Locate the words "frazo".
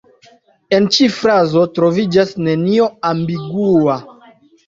1.17-1.65